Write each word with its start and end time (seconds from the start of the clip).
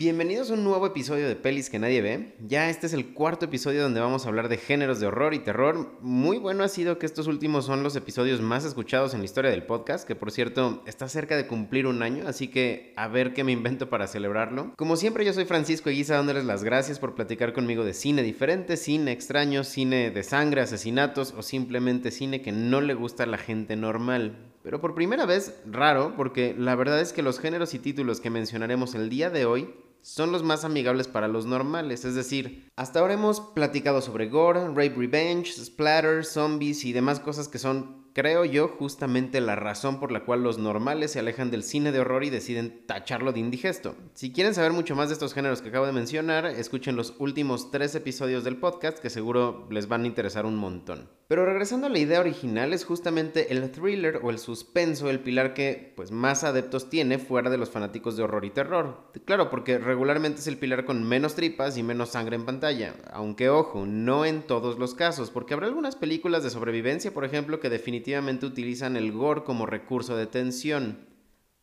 Bienvenidos 0.00 0.50
a 0.50 0.54
un 0.54 0.64
nuevo 0.64 0.86
episodio 0.86 1.28
de 1.28 1.36
Pelis 1.36 1.68
que 1.68 1.78
nadie 1.78 2.00
ve. 2.00 2.34
Ya 2.40 2.70
este 2.70 2.86
es 2.86 2.94
el 2.94 3.12
cuarto 3.12 3.44
episodio 3.44 3.82
donde 3.82 4.00
vamos 4.00 4.24
a 4.24 4.30
hablar 4.30 4.48
de 4.48 4.56
géneros 4.56 4.98
de 4.98 5.06
horror 5.06 5.34
y 5.34 5.40
terror. 5.40 5.98
Muy 6.00 6.38
bueno 6.38 6.64
ha 6.64 6.68
sido 6.68 6.98
que 6.98 7.04
estos 7.04 7.26
últimos 7.26 7.66
son 7.66 7.82
los 7.82 7.96
episodios 7.96 8.40
más 8.40 8.64
escuchados 8.64 9.12
en 9.12 9.18
la 9.18 9.26
historia 9.26 9.50
del 9.50 9.64
podcast, 9.64 10.08
que 10.08 10.14
por 10.14 10.30
cierto 10.30 10.82
está 10.86 11.06
cerca 11.06 11.36
de 11.36 11.46
cumplir 11.46 11.86
un 11.86 12.02
año, 12.02 12.26
así 12.26 12.48
que 12.48 12.94
a 12.96 13.08
ver 13.08 13.34
qué 13.34 13.44
me 13.44 13.52
invento 13.52 13.90
para 13.90 14.06
celebrarlo. 14.06 14.72
Como 14.74 14.96
siempre 14.96 15.26
yo 15.26 15.34
soy 15.34 15.44
Francisco 15.44 15.90
Eguiza 15.90 16.14
dándoles 16.14 16.46
las 16.46 16.64
gracias 16.64 16.98
por 16.98 17.14
platicar 17.14 17.52
conmigo 17.52 17.84
de 17.84 17.92
cine 17.92 18.22
diferente, 18.22 18.78
cine 18.78 19.12
extraño, 19.12 19.64
cine 19.64 20.10
de 20.10 20.22
sangre, 20.22 20.62
asesinatos 20.62 21.34
o 21.36 21.42
simplemente 21.42 22.10
cine 22.10 22.40
que 22.40 22.52
no 22.52 22.80
le 22.80 22.94
gusta 22.94 23.24
a 23.24 23.26
la 23.26 23.36
gente 23.36 23.76
normal. 23.76 24.50
Pero 24.62 24.80
por 24.80 24.94
primera 24.94 25.26
vez, 25.26 25.54
raro, 25.66 26.14
porque 26.16 26.54
la 26.56 26.74
verdad 26.74 27.00
es 27.00 27.12
que 27.12 27.22
los 27.22 27.38
géneros 27.38 27.74
y 27.74 27.78
títulos 27.78 28.20
que 28.20 28.30
mencionaremos 28.30 28.94
el 28.94 29.08
día 29.08 29.30
de 29.30 29.46
hoy 29.46 29.74
son 30.02 30.32
los 30.32 30.42
más 30.42 30.64
amigables 30.64 31.08
para 31.08 31.28
los 31.28 31.46
normales, 31.46 32.04
es 32.04 32.14
decir, 32.14 32.68
hasta 32.76 33.00
ahora 33.00 33.14
hemos 33.14 33.40
platicado 33.40 34.00
sobre 34.00 34.28
gore, 34.28 34.68
rape 34.68 34.94
revenge, 34.96 35.52
splatter, 35.52 36.24
zombies 36.24 36.84
y 36.84 36.92
demás 36.92 37.20
cosas 37.20 37.48
que 37.48 37.58
son 37.58 37.99
creo 38.12 38.44
yo, 38.44 38.68
justamente 38.68 39.40
la 39.40 39.56
razón 39.56 40.00
por 40.00 40.12
la 40.12 40.24
cual 40.24 40.42
los 40.42 40.58
normales 40.58 41.12
se 41.12 41.18
alejan 41.18 41.50
del 41.50 41.62
cine 41.62 41.92
de 41.92 42.00
horror 42.00 42.24
y 42.24 42.30
deciden 42.30 42.86
tacharlo 42.86 43.32
de 43.32 43.40
indigesto. 43.40 43.94
Si 44.14 44.32
quieren 44.32 44.54
saber 44.54 44.72
mucho 44.72 44.96
más 44.96 45.08
de 45.08 45.14
estos 45.14 45.34
géneros 45.34 45.62
que 45.62 45.68
acabo 45.68 45.86
de 45.86 45.92
mencionar, 45.92 46.46
escuchen 46.46 46.96
los 46.96 47.14
últimos 47.18 47.70
tres 47.70 47.94
episodios 47.94 48.44
del 48.44 48.56
podcast 48.56 48.98
que 48.98 49.10
seguro 49.10 49.66
les 49.70 49.88
van 49.88 50.04
a 50.04 50.06
interesar 50.06 50.46
un 50.46 50.56
montón. 50.56 51.08
Pero 51.28 51.46
regresando 51.46 51.86
a 51.86 51.90
la 51.90 51.98
idea 52.00 52.18
original, 52.18 52.72
es 52.72 52.84
justamente 52.84 53.52
el 53.52 53.70
thriller 53.70 54.18
o 54.22 54.30
el 54.30 54.40
suspenso 54.40 55.08
el 55.08 55.20
pilar 55.20 55.54
que 55.54 55.92
pues 55.94 56.10
más 56.10 56.42
adeptos 56.42 56.90
tiene 56.90 57.18
fuera 57.18 57.50
de 57.50 57.58
los 57.58 57.70
fanáticos 57.70 58.16
de 58.16 58.24
horror 58.24 58.44
y 58.44 58.50
terror. 58.50 58.98
Claro, 59.24 59.48
porque 59.48 59.78
regularmente 59.78 60.40
es 60.40 60.48
el 60.48 60.58
pilar 60.58 60.84
con 60.84 61.06
menos 61.06 61.36
tripas 61.36 61.78
y 61.78 61.84
menos 61.84 62.10
sangre 62.10 62.34
en 62.34 62.46
pantalla, 62.46 62.96
aunque 63.12 63.48
ojo, 63.48 63.86
no 63.86 64.24
en 64.24 64.42
todos 64.42 64.78
los 64.78 64.94
casos, 64.94 65.30
porque 65.30 65.54
habrá 65.54 65.68
algunas 65.68 65.94
películas 65.94 66.42
de 66.42 66.50
sobrevivencia, 66.50 67.14
por 67.14 67.24
ejemplo, 67.24 67.60
que 67.60 67.70
definitivamente 67.70 67.99
definitivamente 68.00 68.46
utilizan 68.46 68.96
el 68.96 69.12
gore 69.12 69.44
como 69.44 69.66
recurso 69.66 70.16
de 70.16 70.26
tensión. 70.26 71.06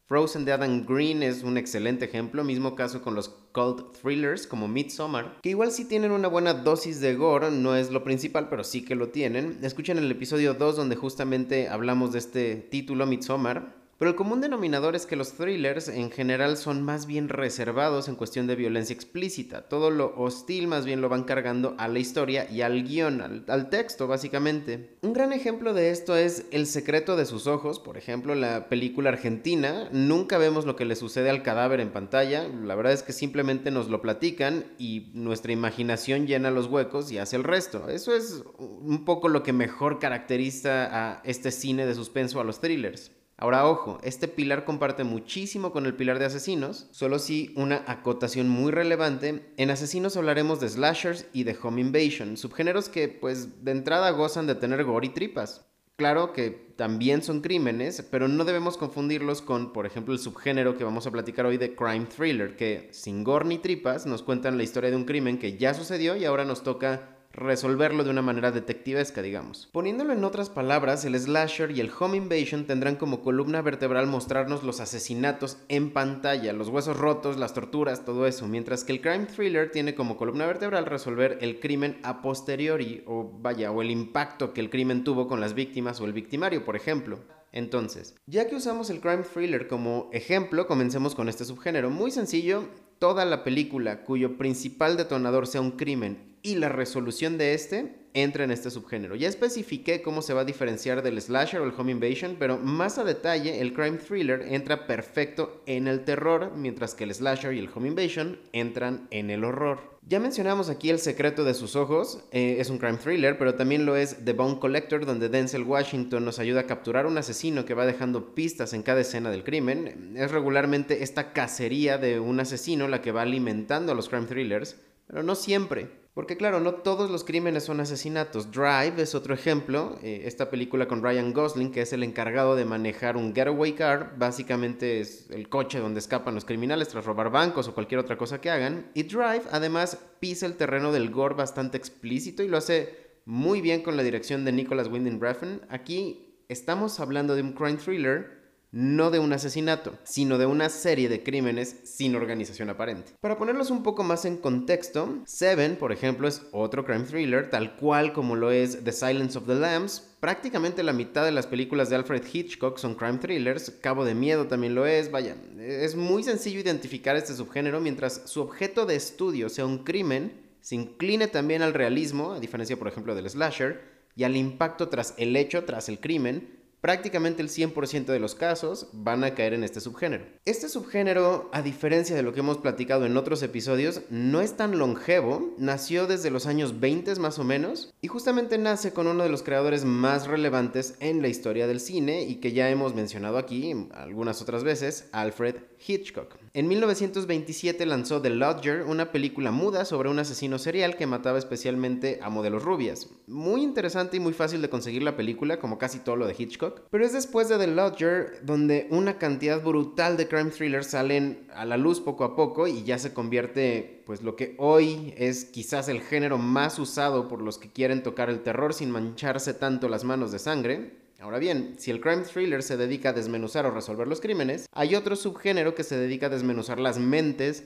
Frozen 0.05 0.45
de 0.45 0.53
Adam 0.53 0.85
Green 0.85 1.23
es 1.23 1.43
un 1.43 1.57
excelente 1.57 2.05
ejemplo, 2.05 2.43
mismo 2.43 2.75
caso 2.75 3.01
con 3.01 3.15
los 3.15 3.29
cult 3.51 3.97
thrillers 3.97 4.45
como 4.45 4.67
Midsommar, 4.67 5.39
que 5.41 5.49
igual 5.49 5.71
sí 5.71 5.83
tienen 5.85 6.11
una 6.11 6.29
buena 6.29 6.53
dosis 6.53 7.01
de 7.01 7.15
gore, 7.15 7.51
no 7.51 7.75
es 7.75 7.91
lo 7.91 8.03
principal, 8.03 8.47
pero 8.49 8.63
sí 8.63 8.85
que 8.85 8.95
lo 8.95 9.09
tienen. 9.09 9.57
Escuchen 9.63 9.97
el 9.97 10.11
episodio 10.11 10.53
2 10.53 10.77
donde 10.77 10.95
justamente 10.95 11.67
hablamos 11.67 12.13
de 12.13 12.19
este 12.19 12.55
título 12.55 13.05
Midsommar, 13.07 13.75
pero 13.97 14.11
el 14.11 14.15
común 14.15 14.41
denominador 14.41 14.95
es 14.95 15.07
que 15.07 15.15
los 15.15 15.33
thrillers 15.33 15.87
en 15.87 16.11
general 16.11 16.55
son 16.57 16.83
más 16.83 17.07
bien 17.07 17.29
reservados 17.29 18.07
en 18.07 18.15
cuestión 18.15 18.45
de 18.45 18.55
violencia 18.55 18.93
explícita. 18.93 19.63
Todo 19.63 19.89
lo 19.89 20.13
hostil 20.15 20.67
más 20.67 20.85
bien 20.85 21.01
lo 21.01 21.09
van 21.09 21.23
cargando 21.23 21.73
a 21.79 21.87
la 21.87 21.97
historia 21.97 22.47
y 22.49 22.61
al 22.61 22.83
guion, 22.83 23.43
al, 23.47 23.69
texto 23.69 24.07
básicamente. 24.07 24.91
Un 25.01 25.13
gran 25.13 25.33
ejemplo 25.33 25.73
de 25.73 25.89
esto 25.89 26.15
es 26.15 26.45
El 26.51 26.67
secreto 26.67 27.15
de 27.15 27.25
sus 27.25 27.47
ojos, 27.47 27.79
por 27.79 27.97
ejemplo, 27.97 28.35
la 28.35 28.69
película 28.69 29.09
argentina. 29.09 29.89
Nunca 29.91 30.37
vemos 30.37 30.65
lo 30.65 30.75
que 30.75 30.85
le 30.85 30.95
sucede 30.95 31.31
al 31.31 31.41
cadáver 31.41 31.79
en 31.79 31.89
pantalla. 31.89 32.47
La 32.47 32.75
verdad 32.75 32.93
es 32.93 33.01
que 33.01 33.13
simplemente 33.13 33.71
nos 33.71 33.89
lo 33.89 34.01
platican 34.01 34.65
y 34.77 35.09
nuestra 35.15 35.53
imaginación 35.53 36.27
llena 36.27 36.51
los 36.51 36.67
huecos 36.67 37.11
y 37.11 37.17
hace 37.17 37.35
el 37.35 37.43
resto. 37.43 37.89
Eso 37.89 38.15
es 38.15 38.43
un 38.59 39.05
poco 39.05 39.27
lo 39.27 39.41
que 39.41 39.53
mejor 39.53 39.97
caracteriza 39.97 40.85
a 40.91 41.21
este 41.23 41.49
cine 41.49 41.87
de 41.87 41.95
suspenso, 41.95 42.39
a 42.39 42.43
los 42.43 42.61
thrillers. 42.61 43.16
Ahora, 43.39 43.67
ojo, 43.67 43.99
este 44.01 44.27
pilar 44.27 44.65
comparte 44.65 45.03
muchísimo 45.03 45.71
con 45.71 45.85
el 45.85 45.93
pilar 45.93 46.17
de 46.17 46.25
asesinos, 46.25 46.87
solo 46.89 47.19
si 47.19 47.53
una 47.55 47.83
acotación 47.85 48.49
muy 48.49 48.71
relevante. 48.71 49.53
En 49.57 49.69
asesinos 49.69 50.17
hablaremos 50.17 50.59
de 50.59 50.69
slashers 50.69 51.27
y 51.33 51.43
de 51.43 51.55
home 51.61 51.81
invasion, 51.81 52.35
subgéneros 52.35 52.89
que 52.89 53.07
pues 53.09 53.63
de 53.63 53.71
entrada 53.71 54.09
gozan 54.09 54.47
de 54.47 54.55
tener 54.55 54.83
gore 54.83 55.05
y 55.05 55.09
tripas. 55.09 55.67
Claro 55.97 56.33
que 56.33 56.49
también 56.49 57.21
son 57.21 57.41
crímenes, 57.41 58.01
pero 58.09 58.27
no 58.27 58.43
debemos 58.43 58.75
confundirlos 58.75 59.43
con, 59.43 59.71
por 59.71 59.85
ejemplo, 59.85 60.15
el 60.15 60.19
subgénero 60.19 60.75
que 60.75 60.83
vamos 60.83 61.05
a 61.05 61.11
platicar 61.11 61.45
hoy 61.45 61.57
de 61.57 61.75
crime 61.75 62.05
thriller, 62.05 62.55
que 62.55 62.89
sin 62.91 63.23
gore 63.23 63.45
ni 63.45 63.59
tripas 63.59 64.07
nos 64.07 64.23
cuentan 64.23 64.57
la 64.57 64.63
historia 64.63 64.89
de 64.89 64.95
un 64.95 65.05
crimen 65.05 65.37
que 65.37 65.57
ya 65.57 65.75
sucedió 65.75 66.15
y 66.15 66.25
ahora 66.25 66.43
nos 66.43 66.63
toca 66.63 67.16
resolverlo 67.37 68.03
de 68.03 68.09
una 68.09 68.23
manera 68.23 68.51
detectivesca, 68.51 69.21
digamos. 69.21 69.69
Poniéndolo 69.71 70.11
en 70.11 70.23
otras 70.23 70.49
palabras, 70.49 71.05
el 71.05 71.17
slasher 71.17 71.71
y 71.71 71.79
el 71.79 71.91
home 71.97 72.17
invasion 72.17 72.65
tendrán 72.65 72.95
como 72.95 73.21
columna 73.21 73.61
vertebral 73.61 74.07
mostrarnos 74.07 74.63
los 74.63 74.79
asesinatos 74.79 75.59
en 75.69 75.93
pantalla, 75.93 76.51
los 76.51 76.69
huesos 76.69 76.97
rotos, 76.97 77.37
las 77.37 77.53
torturas, 77.53 78.03
todo 78.03 78.25
eso, 78.25 78.47
mientras 78.47 78.83
que 78.83 78.93
el 78.93 79.01
crime 79.01 79.27
thriller 79.27 79.71
tiene 79.71 79.93
como 79.93 80.17
columna 80.17 80.47
vertebral 80.47 80.87
resolver 80.87 81.37
el 81.41 81.59
crimen 81.59 81.99
a 82.03 82.21
posteriori, 82.23 83.03
o 83.05 83.31
vaya, 83.39 83.71
o 83.71 83.81
el 83.83 83.91
impacto 83.91 84.51
que 84.51 84.61
el 84.61 84.71
crimen 84.71 85.03
tuvo 85.03 85.27
con 85.27 85.39
las 85.39 85.53
víctimas 85.53 86.01
o 86.01 86.05
el 86.05 86.13
victimario, 86.13 86.65
por 86.65 86.75
ejemplo. 86.75 87.36
Entonces, 87.51 88.15
ya 88.25 88.47
que 88.47 88.55
usamos 88.55 88.89
el 88.89 88.99
crime 88.99 89.23
thriller 89.23 89.67
como 89.67 90.09
ejemplo, 90.13 90.67
comencemos 90.67 91.15
con 91.15 91.29
este 91.29 91.45
subgénero. 91.45 91.89
Muy 91.89 92.11
sencillo, 92.11 92.67
toda 92.99 93.25
la 93.25 93.43
película 93.43 94.03
cuyo 94.03 94.37
principal 94.37 94.97
detonador 94.97 95.47
sea 95.47 95.61
un 95.61 95.71
crimen 95.71 96.37
y 96.41 96.55
la 96.55 96.69
resolución 96.69 97.37
de 97.37 97.53
este 97.53 98.06
entra 98.23 98.43
en 98.43 98.51
este 98.51 98.71
subgénero. 98.71 99.15
Ya 99.15 99.27
especifiqué 99.27 100.01
cómo 100.01 100.21
se 100.21 100.33
va 100.33 100.41
a 100.41 100.45
diferenciar 100.45 101.01
del 101.01 101.21
slasher 101.21 101.61
o 101.61 101.65
el 101.65 101.73
home 101.77 101.91
invasion, 101.91 102.35
pero 102.39 102.57
más 102.57 102.97
a 102.97 103.03
detalle 103.03 103.61
el 103.61 103.73
crime 103.73 103.97
thriller 103.97 104.41
entra 104.49 104.87
perfecto 104.87 105.61
en 105.65 105.87
el 105.87 106.03
terror, 106.03 106.51
mientras 106.55 106.95
que 106.95 107.03
el 107.03 107.13
slasher 107.13 107.53
y 107.53 107.59
el 107.59 107.69
home 107.73 107.89
invasion 107.89 108.39
entran 108.53 109.07
en 109.11 109.29
el 109.29 109.43
horror. 109.43 109.97
Ya 110.09 110.21
mencionamos 110.21 110.69
aquí 110.69 110.89
El 110.89 110.99
secreto 110.99 111.43
de 111.43 111.53
sus 111.53 111.75
ojos, 111.75 112.23
eh, 112.31 112.57
es 112.59 112.69
un 112.69 112.77
crime 112.77 112.97
thriller, 112.97 113.37
pero 113.37 113.55
también 113.55 113.85
lo 113.85 113.97
es 113.97 114.23
The 114.23 114.31
Bone 114.31 114.57
Collector, 114.57 115.05
donde 115.05 115.27
Denzel 115.27 115.63
Washington 115.63 116.23
nos 116.23 116.39
ayuda 116.39 116.61
a 116.61 116.65
capturar 116.65 117.05
un 117.07 117.17
asesino 117.17 117.65
que 117.65 117.73
va 117.73 117.85
dejando 117.85 118.33
pistas 118.33 118.71
en 118.71 118.83
cada 118.83 119.01
escena 119.01 119.29
del 119.29 119.43
crimen. 119.43 120.13
Es 120.15 120.31
regularmente 120.31 121.03
esta 121.03 121.33
cacería 121.33 121.97
de 121.97 122.21
un 122.21 122.39
asesino 122.39 122.87
la 122.87 123.01
que 123.01 123.11
va 123.11 123.23
alimentando 123.23 123.91
a 123.91 123.95
los 123.95 124.07
crime 124.07 124.27
thrillers, 124.27 124.77
pero 125.07 125.23
no 125.23 125.35
siempre. 125.35 126.06
Porque 126.17 126.35
claro, 126.35 126.59
no 126.59 126.73
todos 126.73 127.11
los 127.11 127.23
crímenes 127.23 127.65
son 127.65 127.79
asesinatos. 127.79 128.51
Drive 128.51 128.99
es 128.99 129.13
otro 129.13 129.35
ejemplo. 129.35 129.99
Eh, 130.01 130.23
esta 130.25 130.49
película 130.49 130.87
con 130.87 131.03
Ryan 131.03 131.31
Gosling, 131.31 131.71
que 131.71 131.81
es 131.81 131.93
el 131.93 132.01
encargado 132.01 132.55
de 132.55 132.65
manejar 132.65 133.17
un 133.17 133.35
getaway 133.35 133.73
car, 133.73 134.15
básicamente 134.17 134.99
es 134.99 135.29
el 135.29 135.47
coche 135.47 135.77
donde 135.77 135.99
escapan 135.99 136.33
los 136.33 136.43
criminales 136.43 136.87
tras 136.87 137.05
robar 137.05 137.29
bancos 137.29 137.67
o 137.67 137.75
cualquier 137.75 137.99
otra 137.99 138.17
cosa 138.17 138.41
que 138.41 138.49
hagan. 138.49 138.89
Y 138.95 139.03
Drive 139.03 139.43
además 139.51 139.99
pisa 140.19 140.47
el 140.47 140.57
terreno 140.57 140.91
del 140.91 141.11
gore 141.11 141.35
bastante 141.35 141.77
explícito 141.77 142.41
y 142.41 142.47
lo 142.47 142.57
hace 142.57 142.95
muy 143.25 143.61
bien 143.61 143.83
con 143.83 143.95
la 143.95 144.01
dirección 144.01 144.43
de 144.43 144.53
Nicholas 144.53 144.87
Winding 144.87 145.21
Refn. 145.21 145.61
Aquí 145.69 146.41
estamos 146.49 146.99
hablando 146.99 147.35
de 147.35 147.43
un 147.43 147.53
crime 147.53 147.77
thriller 147.77 148.36
no 148.77 149.09
de 149.09 149.17
un 149.17 149.33
asesinato, 149.33 149.97
sino 150.03 150.37
de 150.37 150.45
una 150.45 150.69
serie 150.69 151.09
de 151.09 151.23
crímenes 151.23 151.77
sin 151.83 152.15
organización 152.15 152.69
aparente. 152.69 153.13
Para 153.19 153.35
ponerlos 153.35 153.71
un 153.71 153.81
poco 153.81 154.03
más 154.03 154.23
en 154.25 154.37
contexto, 154.37 155.17
Seven, 155.25 155.77
por 155.77 155.91
ejemplo, 155.91 156.27
es 156.27 156.43
otro 156.51 156.85
crime 156.85 157.05
thriller, 157.05 157.49
tal 157.49 157.75
cual 157.75 158.13
como 158.13 158.35
lo 158.35 158.51
es 158.51 158.83
The 158.83 158.91
Silence 158.91 159.35
of 159.35 159.47
the 159.47 159.55
Lambs. 159.55 160.15
Prácticamente 160.19 160.83
la 160.83 160.93
mitad 160.93 161.25
de 161.25 161.31
las 161.31 161.47
películas 161.47 161.89
de 161.89 161.95
Alfred 161.95 162.21
Hitchcock 162.31 162.77
son 162.77 162.93
crime 162.93 163.17
thrillers, 163.17 163.71
Cabo 163.81 164.05
de 164.05 164.13
Miedo 164.13 164.45
también 164.45 164.75
lo 164.75 164.85
es, 164.85 165.09
vaya, 165.09 165.35
es 165.59 165.95
muy 165.95 166.21
sencillo 166.21 166.59
identificar 166.59 167.15
este 167.15 167.33
subgénero 167.33 167.81
mientras 167.81 168.21
su 168.25 168.41
objeto 168.41 168.85
de 168.85 168.95
estudio 168.95 169.49
sea 169.49 169.65
un 169.65 169.79
crimen, 169.79 170.39
se 170.61 170.75
incline 170.75 171.27
también 171.27 171.63
al 171.63 171.73
realismo, 171.73 172.33
a 172.33 172.39
diferencia 172.39 172.77
por 172.77 172.89
ejemplo 172.89 173.15
del 173.15 173.27
slasher, 173.27 173.97
y 174.15 174.23
al 174.23 174.35
impacto 174.35 174.89
tras 174.89 175.15
el 175.17 175.35
hecho, 175.35 175.63
tras 175.63 175.89
el 175.89 175.99
crimen, 175.99 176.56
prácticamente 176.81 177.41
el 177.41 177.49
100% 177.49 178.05
de 178.05 178.19
los 178.19 178.35
casos 178.35 178.89
van 178.93 179.23
a 179.23 179.33
caer 179.33 179.53
en 179.53 179.63
este 179.63 179.79
subgénero. 179.79 180.25
Este 180.45 180.69
subgénero, 180.69 181.49
a 181.53 181.61
diferencia 181.61 182.15
de 182.15 182.23
lo 182.23 182.33
que 182.33 182.41
hemos 182.41 182.57
platicado 182.57 183.05
en 183.05 183.17
otros 183.17 183.41
episodios, 183.43 184.01
no 184.09 184.41
es 184.41 184.55
tan 184.55 184.77
longevo, 184.77 185.55
nació 185.57 186.07
desde 186.07 186.31
los 186.31 186.45
años 186.45 186.79
20 186.79 187.07
más 187.15 187.39
o 187.39 187.43
menos, 187.43 187.93
y 188.01 188.07
justamente 188.07 188.57
nace 188.57 188.91
con 188.91 189.07
uno 189.07 189.23
de 189.23 189.29
los 189.29 189.43
creadores 189.43 189.85
más 189.85 190.27
relevantes 190.27 190.95
en 190.99 191.21
la 191.21 191.29
historia 191.29 191.67
del 191.67 191.79
cine 191.79 192.23
y 192.23 192.35
que 192.35 192.51
ya 192.51 192.69
hemos 192.69 192.93
mencionado 192.93 193.37
aquí 193.37 193.87
algunas 193.93 194.41
otras 194.41 194.63
veces, 194.63 195.07
Alfred 195.13 195.55
Hitchcock. 195.85 196.35
En 196.57 196.67
1927 196.67 197.85
lanzó 197.85 198.19
The 198.19 198.31
Lodger, 198.31 198.81
una 198.81 199.11
película 199.11 199.51
muda 199.51 199.85
sobre 199.85 200.09
un 200.09 200.17
asesino 200.17 200.57
serial 200.57 200.95
que 200.95 201.05
mataba 201.05 201.37
especialmente 201.37 202.19
a 202.23 202.31
modelos 202.31 202.63
rubias. 202.63 203.11
Muy 203.27 203.61
interesante 203.61 204.17
y 204.17 204.19
muy 204.19 204.33
fácil 204.33 204.63
de 204.63 204.69
conseguir 204.71 205.03
la 205.03 205.15
película, 205.15 205.59
como 205.59 205.77
casi 205.77 205.99
todo 205.99 206.15
lo 206.15 206.25
de 206.25 206.33
Hitchcock. 206.35 206.81
Pero 206.89 207.05
es 207.05 207.13
después 207.13 207.47
de 207.47 207.59
The 207.59 207.67
Lodger 207.67 208.39
donde 208.41 208.87
una 208.89 209.19
cantidad 209.19 209.61
brutal 209.61 210.17
de 210.17 210.27
crime 210.27 210.49
thrillers 210.49 210.87
salen 210.87 211.45
a 211.53 211.63
la 211.63 211.77
luz 211.77 212.01
poco 212.01 212.23
a 212.23 212.35
poco 212.35 212.65
y 212.65 212.83
ya 212.83 212.97
se 212.97 213.13
convierte, 213.13 214.01
pues 214.07 214.23
lo 214.23 214.35
que 214.35 214.55
hoy 214.57 215.13
es 215.15 215.45
quizás 215.45 215.89
el 215.89 216.01
género 216.01 216.39
más 216.39 216.79
usado 216.79 217.27
por 217.27 217.43
los 217.43 217.59
que 217.59 217.71
quieren 217.71 218.01
tocar 218.01 218.31
el 218.31 218.41
terror 218.41 218.73
sin 218.73 218.89
mancharse 218.89 219.53
tanto 219.53 219.89
las 219.89 220.03
manos 220.03 220.31
de 220.31 220.39
sangre. 220.39 221.06
Ahora 221.19 221.39
bien, 221.39 221.75
si 221.79 221.89
el 221.89 221.99
crime 221.99 222.23
thriller 222.23 222.61
se 222.61 222.77
dedica 222.77 223.09
a 223.09 223.13
desmenuzar 223.13 223.65
o 223.65 223.71
resolver 223.71 224.07
los 224.07 224.21
crímenes, 224.21 224.67
hay 224.71 224.93
otro 224.95 225.15
subgénero 225.15 225.73
que 225.73 225.83
se 225.83 225.97
dedica 225.97 226.27
a 226.27 226.29
desmenuzar 226.29 226.79
las 226.79 226.99
mentes 226.99 227.63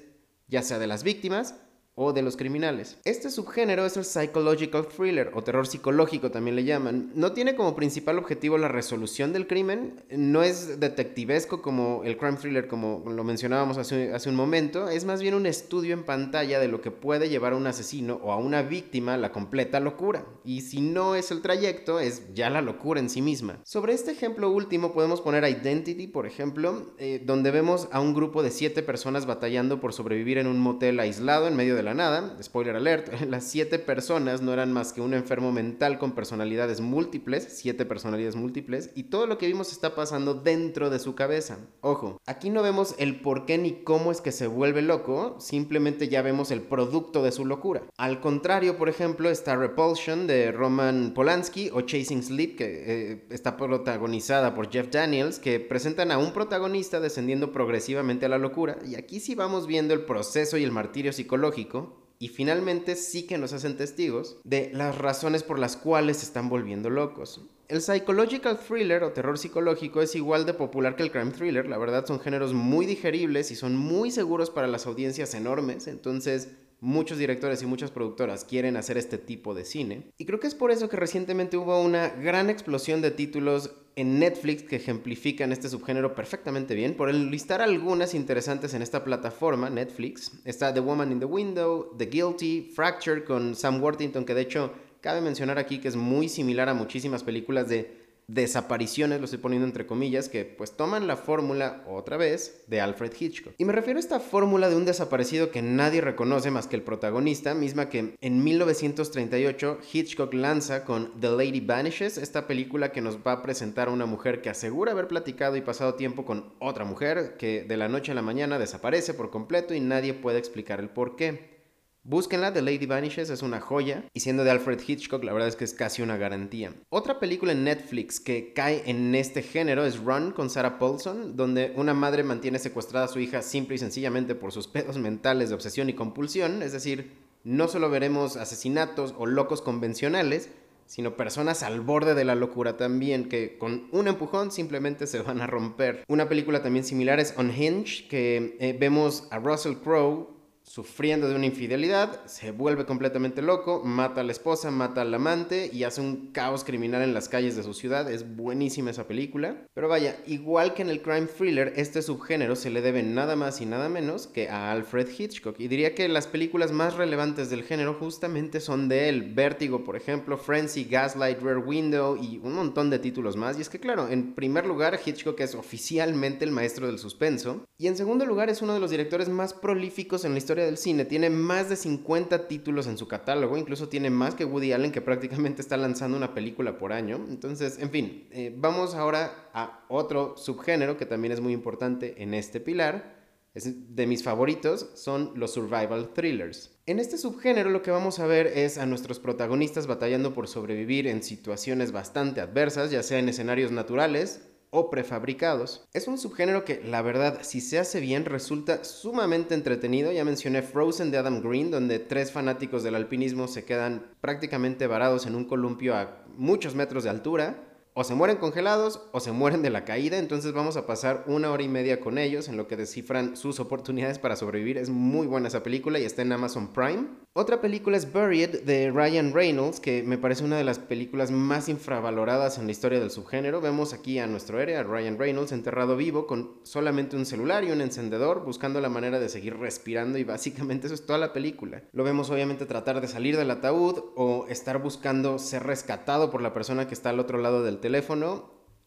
ya 0.48 0.62
sea 0.62 0.80
de 0.80 0.88
las 0.88 1.04
víctimas 1.04 1.56
o 1.96 2.14
de 2.14 2.22
los 2.22 2.38
criminales. 2.38 2.98
Este 3.04 3.30
subgénero 3.30 3.86
es 3.86 3.98
el 3.98 4.06
psychological 4.06 4.88
thriller 4.88 5.32
o 5.34 5.44
terror 5.44 5.68
psicológico 5.68 6.32
también 6.32 6.56
le 6.56 6.64
llaman. 6.64 7.12
No 7.16 7.34
tiene 7.34 7.56
como 7.56 7.76
principal 7.76 8.18
objetivo 8.18 8.58
la 8.58 8.68
resolución 8.68 9.34
del 9.34 9.48
crimen, 9.48 10.04
no 10.10 10.44
es 10.44 10.80
detectivesco 10.80 11.62
como 11.62 12.04
el 12.04 12.18
crime 12.18 12.38
thriller 12.38 12.68
como 12.68 13.04
lo 13.08 13.24
mencionábamos 13.24 13.78
hace, 13.78 14.30
un 14.30 14.36
momento, 14.36 14.90
es 14.90 15.06
más 15.06 15.22
bien 15.22 15.34
un 15.34 15.46
estudio 15.46 15.94
en 15.94 16.04
pantalla 16.04 16.60
de 16.60 16.68
lo 16.68 16.82
que 16.82 16.92
puede 16.92 17.30
llevar 17.30 17.54
a 17.54 17.58
un 17.58 17.68
asesino 17.68 18.20
o 18.24 18.32
a 18.32 18.38
una 18.38 18.62
víctima 18.62 19.18
la 19.18 19.32
completa 19.32 19.80
locura. 19.80 20.26
Y 20.46 20.62
si 20.62 20.82
no 20.82 21.16
es 21.16 21.32
el 21.32 21.42
trayecto, 21.42 22.00
es 22.00 22.34
ya 22.34 22.50
la 22.50 22.62
locura 22.62 23.00
en 23.00 23.10
sí 23.10 23.22
misma. 23.22 23.60
Sobre 23.66 23.94
este 23.94 24.12
ejemplo 24.12 24.50
último 24.50 24.94
podemos 24.94 25.22
poner 25.22 25.44
Identity, 25.44 26.08
por 26.08 26.26
ejemplo, 26.26 26.94
eh, 26.98 27.22
donde 27.26 27.52
vemos 27.52 27.90
a 27.92 28.00
un 28.00 28.14
grupo 28.14 28.44
de 28.44 28.52
siete 28.52 28.84
personas 28.84 29.26
batallando 29.26 29.80
por 29.80 29.94
sobrevivir 29.94 30.38
en 30.38 30.48
un 30.48 30.60
motel 30.60 31.00
aislado 31.00 31.48
en 31.48 31.56
medio 31.56 31.76
de 31.76 31.84
la 31.84 31.91
nada, 31.94 32.38
spoiler 32.42 32.76
alert, 32.76 33.10
las 33.30 33.46
siete 33.46 33.80
personas 33.80 34.42
no 34.42 34.54
eran 34.54 34.72
más 34.74 34.94
que 34.94 35.02
un 35.02 35.14
enfermo 35.14 35.52
mental 35.52 35.98
con 35.98 36.14
personalidades 36.14 36.82
múltiples, 36.82 37.48
siete 37.50 37.86
personalidades 37.86 38.36
múltiples, 38.36 38.92
y 38.96 39.04
todo 39.04 39.28
lo 39.28 39.38
que 39.38 39.48
vimos 39.48 39.72
está 39.72 39.96
pasando 39.96 40.34
dentro 40.34 40.90
de 40.90 41.00
su 41.00 41.16
cabeza. 41.16 41.58
Ojo, 41.82 42.22
aquí 42.26 42.50
no 42.50 42.64
vemos 42.64 42.96
el 42.98 43.22
por 43.22 43.46
qué 43.46 43.58
ni 43.58 43.84
cómo 43.84 44.12
es 44.12 44.22
que 44.22 44.32
se 44.32 44.48
vuelve 44.48 44.82
loco, 44.82 45.38
simplemente 45.40 46.08
ya 46.08 46.22
vemos 46.22 46.52
el 46.52 46.62
producto 46.62 47.24
de 47.24 47.32
su 47.32 47.46
locura. 47.46 47.84
Al 47.98 48.20
contrario, 48.20 48.78
por 48.78 48.90
ejemplo, 48.90 49.30
está 49.30 49.56
Repulsion 49.56 50.28
de 50.28 50.52
Roman 50.52 51.14
Polanski 51.14 51.70
o 51.74 51.82
Chasing 51.82 52.24
Sleep, 52.24 52.58
que 52.58 52.84
eh, 52.86 53.26
está 53.30 53.58
protagonizada 53.58 54.54
por 54.54 54.70
Jeff 54.70 54.90
Daniels, 54.92 55.40
que 55.40 55.60
presentan 55.60 56.12
a 56.12 56.18
un 56.18 56.34
protagonista 56.34 57.00
descendiendo 57.00 57.52
progresivamente 57.52 58.26
a 58.26 58.30
la 58.30 58.38
locura, 58.38 58.78
y 58.86 58.96
aquí 58.96 59.20
sí 59.20 59.36
vamos 59.36 59.68
viendo 59.68 59.94
el 59.94 60.02
proceso 60.02 60.58
y 60.58 60.64
el 60.64 60.72
martirio 60.72 61.14
psicológico 61.14 61.71
y 62.20 62.28
finalmente 62.28 62.96
sí 62.96 63.26
que 63.26 63.40
nos 63.40 63.52
hacen 63.52 63.78
testigos 63.78 64.38
de 64.44 64.70
las 64.74 64.98
razones 64.98 65.42
por 65.42 65.58
las 65.58 65.76
cuales 65.76 66.18
se 66.18 66.26
están 66.26 66.50
volviendo 66.50 66.90
locos. 66.90 67.42
El 67.68 67.82
psychological 67.82 68.60
thriller 68.60 69.04
o 69.04 69.14
terror 69.14 69.38
psicológico 69.38 70.02
es 70.02 70.14
igual 70.16 70.46
de 70.46 70.54
popular 70.54 70.96
que 70.96 71.04
el 71.04 71.12
crime 71.12 71.32
thriller, 71.32 71.68
la 71.68 71.78
verdad 71.78 72.06
son 72.06 72.20
géneros 72.20 72.54
muy 72.54 72.86
digeribles 72.86 73.50
y 73.50 73.56
son 73.56 73.76
muy 73.76 74.12
seguros 74.12 74.50
para 74.50 74.68
las 74.68 74.86
audiencias 74.86 75.34
enormes, 75.34 75.88
entonces 75.88 76.50
muchos 76.82 77.20
directores 77.20 77.62
y 77.62 77.68
muchas 77.68 77.92
productoras 77.92 78.44
quieren 78.44 78.76
hacer 78.76 78.98
este 78.98 79.18
tipo 79.18 79.54
de 79.54 79.64
cine. 79.64 80.12
Y 80.18 80.26
creo 80.26 80.40
que 80.40 80.48
es 80.48 80.56
por 80.56 80.72
eso 80.72 80.90
que 80.90 80.98
recientemente 80.98 81.56
hubo 81.56 81.80
una 81.80 82.10
gran 82.10 82.50
explosión 82.50 83.02
de 83.02 83.12
títulos 83.12 83.72
en 83.96 84.20
Netflix 84.20 84.64
que 84.64 84.78
ejemplifican 84.78 85.52
este 85.52 85.70
subgénero 85.70 86.16
perfectamente 86.16 86.74
bien. 86.74 86.96
Por 86.96 87.10
enlistar 87.10 87.62
algunas 87.62 88.14
interesantes 88.16 88.74
en 88.74 88.82
esta 88.82 89.04
plataforma, 89.04 89.70
Netflix, 89.70 90.32
está 90.44 90.74
The 90.74 90.80
Woman 90.80 91.12
in 91.12 91.20
the 91.20 91.26
Window, 91.26 91.96
The 91.98 92.08
Guilty, 92.08 92.72
Fracture 92.74 93.24
con 93.24 93.56
Sam 93.56 93.82
Worthington, 93.82 94.26
que 94.26 94.34
de 94.34 94.42
hecho 94.42 94.74
cabe 95.02 95.22
mencionar 95.22 95.60
aquí 95.60 95.80
que 95.80 95.88
es 95.88 95.96
muy 95.96 96.30
similar 96.30 96.68
a 96.68 96.74
muchísimas 96.74 97.24
películas 97.24 97.70
de 97.70 98.01
desapariciones, 98.34 99.20
lo 99.20 99.26
estoy 99.26 99.40
poniendo 99.40 99.68
entre 99.68 99.86
comillas, 99.86 100.30
que 100.30 100.46
pues 100.46 100.72
toman 100.72 101.08
la 101.08 101.18
fórmula 101.18 101.84
otra 101.88 102.18
vez 102.18 102.64
de 102.68 102.80
Alfred 102.80 103.12
Hitchcock. 103.20 103.54
Y 103.58 103.66
me 103.66 103.74
refiero 103.74 103.98
a 103.98 104.02
esta 104.02 104.20
fórmula 104.20 104.70
de 104.70 104.76
un 104.76 104.86
desaparecido 104.86 105.52
que 105.52 105.62
nadie 105.62 106.02
reconoce 106.02 106.50
más 106.50 106.68
que 106.68 106.78
el 106.78 106.82
protagonista, 106.82 107.54
misma 107.54 107.90
que 107.90 108.16
en 108.20 108.44
1938 108.44 109.80
Hitchcock 109.92 110.34
lanza 110.34 110.86
con 110.86 111.20
The 111.20 111.30
Lady 111.30 111.60
Vanishes, 111.60 112.18
esta 112.18 112.48
película 112.48 112.92
que 112.92 113.02
nos 113.02 113.18
va 113.18 113.34
a 113.34 113.42
presentar 113.42 113.90
a 113.90 113.92
una 113.92 114.06
mujer 114.06 114.42
que 114.42 114.50
asegura 114.50 114.94
haber 114.94 115.08
platicado 115.08 115.58
y 115.58 115.62
pasado 115.62 115.96
tiempo 115.96 116.26
con 116.26 116.54
otra 116.60 116.86
mujer 116.86 117.36
que 117.38 117.64
de 117.64 117.78
la 117.78 117.90
noche 117.90 118.14
a 118.14 118.16
la 118.16 118.22
mañana 118.22 118.60
desaparece 118.60 119.14
por 119.14 119.30
completo 119.30 119.74
y 119.74 119.80
nadie 119.80 120.14
puede 120.14 120.40
explicar 120.40 120.80
el 120.80 120.90
por 120.90 121.16
qué. 121.16 121.61
Búsquenla, 122.04 122.52
The 122.52 122.64
Lady 122.64 122.88
Vanishes 122.88 123.30
es 123.30 123.44
una 123.44 123.62
joya 123.62 124.04
y 124.12 124.22
siendo 124.22 124.44
de 124.44 124.50
Alfred 124.50 124.82
Hitchcock 124.86 125.24
la 125.24 125.34
verdad 125.34 125.50
es 125.50 125.56
que 125.56 125.66
es 125.66 125.76
casi 125.76 126.02
una 126.02 126.18
garantía. 126.18 126.74
Otra 126.90 127.20
película 127.20 127.52
en 127.52 127.64
Netflix 127.64 128.20
que 128.20 128.54
cae 128.54 128.82
en 128.90 129.14
este 129.14 129.44
género 129.44 129.86
es 129.86 130.00
Run 130.00 130.32
con 130.32 130.50
Sarah 130.50 130.80
Paulson, 130.80 131.38
donde 131.38 131.74
una 131.76 131.94
madre 131.94 132.24
mantiene 132.24 132.58
secuestrada 132.58 133.06
a 133.06 133.10
su 133.10 133.20
hija 133.20 133.44
simple 133.44 133.76
y 133.76 133.78
sencillamente 133.78 134.34
por 134.34 134.52
sus 134.52 134.68
pedos 134.68 134.98
mentales 134.98 135.50
de 135.50 135.56
obsesión 135.56 135.90
y 135.90 135.94
compulsión, 135.94 136.64
es 136.64 136.72
decir, 136.72 137.12
no 137.44 137.68
solo 137.68 137.92
veremos 137.92 138.36
asesinatos 138.36 139.14
o 139.16 139.28
locos 139.28 139.62
convencionales, 139.62 140.50
sino 140.88 141.16
personas 141.16 141.62
al 141.62 141.82
borde 141.82 142.16
de 142.16 142.26
la 142.26 142.34
locura 142.34 142.78
también, 142.78 143.30
que 143.30 143.60
con 143.60 143.88
un 143.92 144.08
empujón 144.08 144.52
simplemente 144.52 145.06
se 145.06 145.22
van 145.22 145.40
a 145.40 145.48
romper. 145.48 146.04
Una 146.08 146.28
película 146.28 146.64
también 146.64 146.84
similar 146.84 147.20
es 147.20 147.36
Unhinged, 147.38 148.08
que 148.10 148.58
eh, 148.60 148.76
vemos 148.78 149.28
a 149.30 149.38
Russell 149.38 149.76
Crowe 149.76 150.41
sufriendo 150.72 151.28
de 151.28 151.36
una 151.36 151.48
infidelidad, 151.48 152.26
se 152.28 152.52
vuelve 152.52 152.86
completamente 152.86 153.42
loco, 153.42 153.82
mata 153.84 154.22
a 154.22 154.24
la 154.24 154.32
esposa, 154.32 154.72
mata 154.72 155.02
al 155.02 155.14
amante 155.14 155.70
y 155.74 155.84
hace 155.84 156.00
un 156.00 156.32
caos 156.32 156.64
criminal 156.64 157.02
en 157.02 157.14
las 157.14 157.28
calles 157.28 157.58
de 157.58 157.64
su 157.64 157.74
ciudad. 157.74 158.10
Es 158.10 158.38
buenísima 158.38 158.92
esa 158.92 159.06
película. 159.06 159.68
Pero 159.74 159.90
vaya, 159.90 160.16
igual 160.28 160.74
que 160.74 160.82
en 160.82 160.90
el 160.90 161.02
crime 161.02 161.28
thriller, 161.28 161.74
este 161.76 162.02
subgénero 162.02 162.56
se 162.56 162.70
le 162.70 162.82
debe 162.82 163.04
nada 163.04 163.36
más 163.36 163.60
y 163.60 163.66
nada 163.66 163.90
menos 163.90 164.28
que 164.28 164.48
a 164.48 164.72
Alfred 164.72 165.10
Hitchcock. 165.10 165.60
Y 165.60 165.68
diría 165.68 165.94
que 165.94 166.08
las 166.08 166.28
películas 166.28 166.72
más 166.72 166.96
relevantes 166.96 167.50
del 167.50 167.64
género 167.64 167.96
justamente 167.96 168.62
son 168.62 168.88
de 168.88 169.10
él. 169.10 169.34
Vértigo, 169.34 169.84
por 169.84 169.98
ejemplo, 169.98 170.38
Frenzy, 170.38 170.86
Gaslight, 170.86 171.42
Rare 171.42 171.58
Window 171.58 172.16
y 172.16 172.40
un 172.42 172.54
montón 172.54 172.90
de 172.90 173.00
títulos 173.00 173.36
más. 173.36 173.58
Y 173.58 173.62
es 173.62 173.70
que 173.70 173.82
claro, 173.82 174.08
en 174.08 174.36
primer 174.36 174.66
lugar, 174.66 174.98
Hitchcock 175.06 175.42
es 175.42 175.54
oficialmente 175.54 176.46
el 176.46 176.52
maestro 176.52 176.88
del 176.88 176.98
suspenso. 176.98 177.66
Y 177.78 177.88
en 177.88 177.98
segundo 177.98 178.26
lugar, 178.26 178.50
es 178.50 178.62
uno 178.62 178.74
de 178.74 178.80
los 178.80 178.92
directores 178.92 179.28
más 179.28 179.54
prolíficos 179.54 180.24
en 180.24 180.32
la 180.32 180.40
del 180.66 180.78
cine. 180.78 181.06
Tiene 181.06 181.30
más 181.30 181.70
de 181.70 181.76
50 181.76 182.48
títulos 182.48 182.88
en 182.88 182.98
su 182.98 183.08
catálogo, 183.08 183.58
incluso 183.58 183.90
tiene 183.90 184.10
más 184.10 184.36
que 184.36 184.46
Woody 184.46 184.74
Allen, 184.74 184.92
que 184.92 185.02
prácticamente 185.02 185.62
está 185.62 185.78
lanzando 185.78 186.18
una 186.18 186.34
película 186.34 186.78
por 186.78 186.94
año. 186.94 187.26
Entonces, 187.30 187.80
en 187.80 187.90
fin, 187.90 188.28
eh, 188.32 188.54
vamos 188.56 188.96
ahora 188.96 189.50
a 189.54 189.86
otro 189.90 190.36
subgénero 190.38 190.98
que 190.98 191.06
también 191.06 191.32
es 191.32 191.42
muy 191.42 191.54
importante 191.54 192.22
en 192.22 192.34
este 192.34 192.60
pilar. 192.60 193.20
De 193.54 194.08
mis 194.08 194.24
favoritos 194.24 194.92
son 194.96 195.34
los 195.36 195.52
survival 195.52 196.14
thrillers. 196.14 196.80
En 196.86 197.00
este 197.00 197.18
subgénero 197.18 197.70
lo 197.70 197.82
que 197.82 197.92
vamos 197.92 198.20
a 198.20 198.26
ver 198.26 198.48
es 198.48 198.78
a 198.78 198.86
nuestros 198.86 199.20
protagonistas 199.20 199.88
batallando 199.88 200.34
por 200.34 200.48
sobrevivir 200.48 201.06
en 201.08 201.22
situaciones 201.22 201.92
bastante 201.92 202.40
adversas, 202.40 202.92
ya 202.92 203.04
sea 203.04 203.20
en 203.20 203.28
escenarios 203.28 203.72
naturales 203.72 204.51
o 204.72 204.90
prefabricados. 204.90 205.88
Es 205.94 206.08
un 206.08 206.18
subgénero 206.18 206.66
que, 206.66 206.82
la 206.84 207.02
verdad, 207.02 207.40
si 207.44 207.62
se 207.62 207.78
hace 207.78 208.00
bien, 208.00 208.26
resulta 208.26 208.84
sumamente 208.84 209.54
entretenido. 209.54 210.12
Ya 210.12 210.26
mencioné 210.26 210.64
Frozen 210.64 211.12
de 211.12 211.18
Adam 211.18 211.42
Green, 211.42 211.70
donde 211.70 212.00
tres 212.00 212.32
fanáticos 212.32 212.82
del 212.82 212.96
alpinismo 212.96 213.48
se 213.48 213.66
quedan 213.66 214.08
prácticamente 214.22 214.88
varados 214.88 215.28
en 215.28 215.36
un 215.36 215.46
columpio 215.46 215.96
a 215.96 216.24
muchos 216.38 216.74
metros 216.74 217.04
de 217.04 217.10
altura 217.10 217.71
o 217.94 218.04
se 218.04 218.16
mueren 218.16 218.38
congelados 218.38 219.02
o 219.12 219.20
se 219.20 219.32
mueren 219.32 219.62
de 219.62 219.70
la 219.70 219.84
caída, 219.84 220.18
entonces 220.18 220.54
vamos 220.54 220.78
a 220.78 220.86
pasar 220.88 221.24
una 221.28 221.52
hora 221.52 221.64
y 221.64 221.68
media 221.68 222.00
con 222.00 222.18
ellos 222.18 222.48
en 222.48 222.58
lo 222.58 222.68
que 222.68 222.78
descifran 222.78 223.36
sus 223.36 223.60
oportunidades 223.60 224.18
para 224.18 224.36
sobrevivir. 224.36 224.78
Es 224.78 224.90
muy 224.90 225.28
buena 225.28 225.50
esa 225.50 225.64
película 225.64 226.00
y 226.00 226.06
está 226.06 226.22
en 226.22 226.32
Amazon 226.32 226.72
Prime. 226.72 227.08
Otra 227.34 227.62
película 227.62 227.96
es 227.96 228.12
Buried 228.12 228.64
de 228.64 228.92
Ryan 228.92 229.34
Reynolds, 229.34 229.80
que 229.80 230.04
me 230.04 230.18
parece 230.18 230.44
una 230.44 230.58
de 230.58 230.66
las 230.66 230.80
películas 230.80 231.32
más 231.32 231.70
infravaloradas 231.70 232.58
en 232.58 232.66
la 232.66 232.72
historia 232.72 233.00
del 233.00 233.10
subgénero. 233.10 233.62
Vemos 233.62 233.94
aquí 233.94 234.20
a 234.20 234.28
nuestro 234.28 234.60
héroe, 234.60 234.76
a 234.76 234.84
Ryan 234.84 235.18
Reynolds, 235.18 235.54
enterrado 235.54 235.96
vivo 235.96 236.28
con 236.28 236.60
solamente 236.64 237.16
un 237.16 237.26
celular 237.26 237.64
y 237.64 237.72
un 237.72 237.80
encendedor, 237.80 238.44
buscando 238.44 238.82
la 238.82 238.90
manera 238.90 239.20
de 239.20 239.30
seguir 239.30 239.58
respirando 239.58 240.18
y 240.18 240.26
básicamente 240.26 240.88
eso 240.88 240.96
es 240.96 241.06
toda 241.06 241.20
la 241.20 241.32
película. 241.32 241.84
Lo 241.94 242.04
vemos 242.04 242.30
obviamente 242.30 242.66
tratar 242.66 243.00
de 243.00 243.08
salir 243.08 243.38
del 243.38 243.52
ataúd 243.52 244.04
o 244.16 244.46
estar 244.50 244.82
buscando 244.82 245.40
ser 245.40 245.64
rescatado 245.64 246.32
por 246.32 246.42
la 246.42 246.54
persona 246.54 246.88
que 246.88 246.94
está 246.94 247.12
al 247.12 247.20
otro 247.22 247.38
lado 247.38 247.64
del 247.64 247.78
teléfono 247.78 247.91